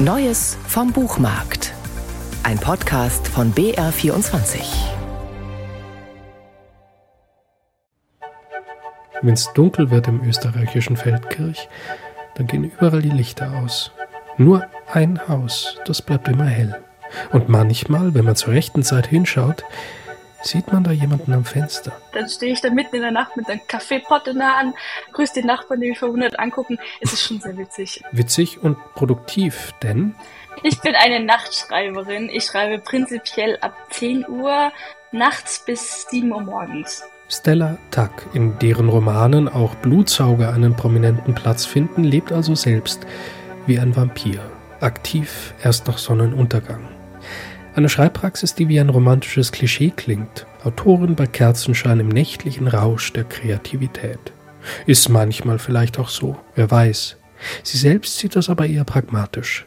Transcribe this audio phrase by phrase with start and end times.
[0.00, 1.74] Neues vom Buchmarkt.
[2.44, 4.60] Ein Podcast von BR24.
[9.22, 11.68] Wenn es dunkel wird im österreichischen Feldkirch,
[12.36, 13.90] dann gehen überall die Lichter aus.
[14.36, 16.80] Nur ein Haus, das bleibt immer hell.
[17.32, 19.64] Und manchmal, wenn man zur rechten Zeit hinschaut,
[20.42, 21.92] Sieht man da jemanden am Fenster?
[22.12, 24.74] Dann stehe ich da mitten in der Nacht mit einem Kaffeepot in der Hand,
[25.12, 26.78] grüße die Nachbarn, die mich verwundert angucken.
[27.00, 28.02] Es ist schon sehr witzig.
[28.12, 30.14] Witzig und produktiv, denn?
[30.62, 32.28] Ich bin eine Nachtschreiberin.
[32.30, 34.72] Ich schreibe prinzipiell ab 10 Uhr
[35.12, 37.02] nachts bis 7 Uhr morgens.
[37.28, 43.06] Stella Tuck, in deren Romanen auch Blutsauger einen prominenten Platz finden, lebt also selbst
[43.66, 44.40] wie ein Vampir,
[44.80, 46.97] aktiv erst nach Sonnenuntergang.
[47.78, 50.48] Eine Schreibpraxis, die wie ein romantisches Klischee klingt.
[50.64, 54.18] Autorin bei Kerzenschein im nächtlichen Rausch der Kreativität.
[54.86, 57.18] Ist manchmal vielleicht auch so, wer weiß.
[57.62, 59.64] Sie selbst sieht das aber eher pragmatisch.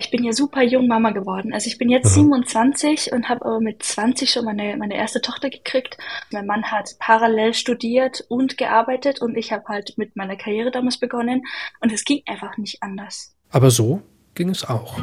[0.00, 1.54] Ich bin ja super jung Mama geworden.
[1.54, 2.14] Also ich bin jetzt Aha.
[2.14, 5.96] 27 und habe aber mit 20 schon meine, meine erste Tochter gekriegt.
[6.32, 10.98] Mein Mann hat parallel studiert und gearbeitet und ich habe halt mit meiner Karriere damals
[10.98, 11.42] begonnen
[11.78, 13.36] und es ging einfach nicht anders.
[13.50, 14.02] Aber so
[14.34, 14.98] ging es auch.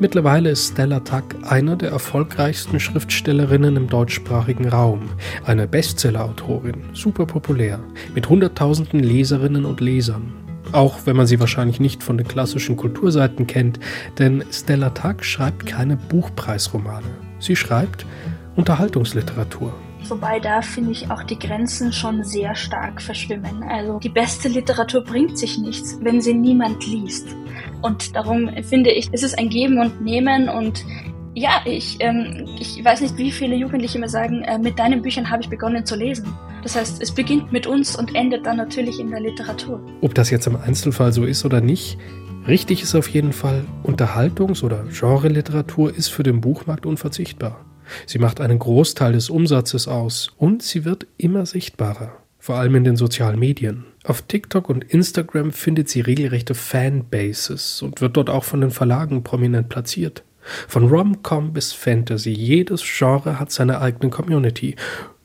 [0.00, 5.08] Mittlerweile ist Stella Tuck eine der erfolgreichsten Schriftstellerinnen im deutschsprachigen Raum,
[5.44, 7.80] eine Bestsellerautorin, super populär,
[8.14, 10.32] mit Hunderttausenden Leserinnen und Lesern.
[10.70, 13.80] Auch wenn man sie wahrscheinlich nicht von den klassischen Kulturseiten kennt,
[14.20, 17.06] denn Stella Tuck schreibt keine Buchpreisromane.
[17.40, 18.06] Sie schreibt
[18.54, 19.72] Unterhaltungsliteratur.
[20.06, 23.62] Wobei da finde ich auch die Grenzen schon sehr stark verschwimmen.
[23.62, 27.28] Also die beste Literatur bringt sich nichts, wenn sie niemand liest.
[27.82, 30.84] Und darum finde ich, es ist ein Geben und Nehmen und
[31.34, 35.30] ja, ich, ähm, ich weiß nicht, wie viele Jugendliche mir sagen, äh, mit deinen Büchern
[35.30, 36.34] habe ich begonnen zu lesen.
[36.62, 39.80] Das heißt, es beginnt mit uns und endet dann natürlich in der Literatur.
[40.00, 41.96] Ob das jetzt im Einzelfall so ist oder nicht,
[42.48, 47.64] richtig ist auf jeden Fall, Unterhaltungs- oder Genre-Literatur ist für den Buchmarkt unverzichtbar.
[48.06, 52.12] Sie macht einen Großteil des Umsatzes aus und sie wird immer sichtbarer
[52.48, 53.84] vor allem in den sozialen Medien.
[54.04, 59.22] Auf TikTok und Instagram findet sie regelrechte Fanbases und wird dort auch von den Verlagen
[59.22, 60.24] prominent platziert.
[60.66, 64.76] Von Rom-Com bis Fantasy, jedes Genre hat seine eigene Community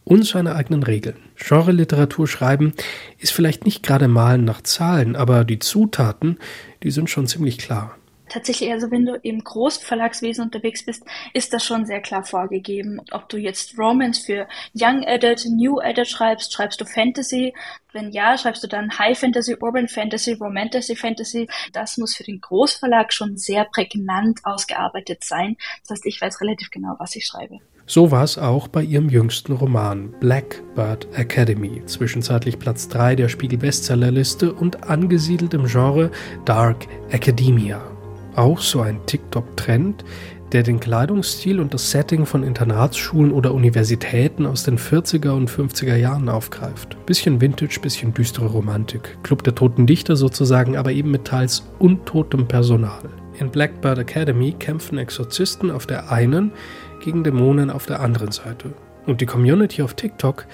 [0.03, 1.15] und seine eigenen Regeln.
[1.37, 2.73] Genre-Literatur schreiben
[3.19, 6.39] ist vielleicht nicht gerade malen nach Zahlen, aber die Zutaten,
[6.83, 7.95] die sind schon ziemlich klar
[8.33, 12.99] tatsächlich, also wenn du im Großverlagswesen unterwegs bist, ist das schon sehr klar vorgegeben.
[13.11, 17.53] Ob du jetzt Romance für Young Adult, New Adult schreibst, schreibst du Fantasy.
[17.93, 21.47] Wenn ja, schreibst du dann High Fantasy, Urban Fantasy, Romantasy Fantasy.
[21.71, 25.55] Das muss für den Großverlag schon sehr prägnant ausgearbeitet sein.
[25.81, 27.59] Das heißt, ich weiß relativ genau, was ich schreibe.
[27.85, 34.53] So war es auch bei ihrem jüngsten Roman Blackbird Academy, zwischenzeitlich Platz 3 der Spiegel-Bestsellerliste
[34.53, 36.09] und angesiedelt im Genre
[36.45, 37.92] Dark Academia
[38.35, 40.03] auch so ein TikTok-Trend,
[40.53, 45.95] der den Kleidungsstil und das Setting von Internatsschulen oder Universitäten aus den 40er und 50er
[45.95, 46.95] Jahren aufgreift.
[47.07, 49.17] Bisschen Vintage, bisschen düstere Romantik.
[49.23, 53.09] Club der toten Dichter sozusagen, aber eben mit teils untotem Personal.
[53.39, 56.51] In Blackbird Academy kämpfen Exorzisten auf der einen
[57.03, 58.73] gegen Dämonen auf der anderen Seite.
[59.07, 60.45] Und die Community auf TikTok,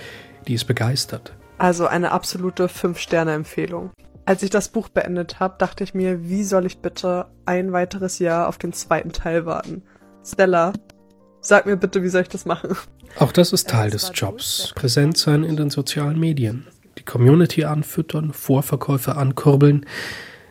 [0.47, 1.33] die ist begeistert.
[1.57, 3.91] Also eine absolute 5-Sterne-Empfehlung.
[4.29, 8.19] Als ich das Buch beendet habe, dachte ich mir, wie soll ich bitte ein weiteres
[8.19, 9.81] Jahr auf den zweiten Teil warten?
[10.23, 10.73] Stella,
[11.41, 12.75] sag mir bitte, wie soll ich das machen?
[13.17, 14.71] Auch das ist Teil des Jobs.
[14.75, 16.67] Präsent sein in den sozialen Medien.
[16.99, 19.87] Die Community anfüttern, Vorverkäufe ankurbeln.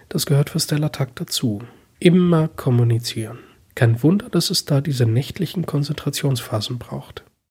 [0.09, 1.63] Das gehört für Stella Takt dazu.
[2.01, 3.39] Immer kommunizieren.
[3.77, 7.23] Kein Wunder, dass es da diese nächtlichen Konzentrationsphasen braucht.